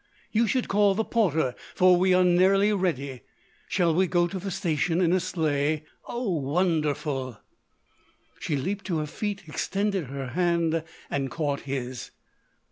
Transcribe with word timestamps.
"You 0.31 0.47
should 0.47 0.67
call 0.67 0.95
the 0.95 1.03
porter 1.03 1.53
for 1.75 1.95
we 1.95 2.11
are 2.11 2.23
nearly 2.23 2.73
ready. 2.73 3.21
Shall 3.67 3.93
we 3.93 4.07
go 4.07 4.25
to 4.27 4.39
the 4.39 4.49
station 4.49 4.99
in 4.99 5.13
a 5.13 5.19
sleigh? 5.19 5.83
Oh, 6.07 6.37
wonderful!" 6.37 7.37
She 8.39 8.55
leaped 8.55 8.85
to 8.85 8.97
her 8.97 9.05
feet, 9.05 9.43
extended 9.45 10.05
her 10.05 10.29
hand 10.29 10.83
and 11.11 11.29
caught 11.29 11.59
his. 11.69 12.09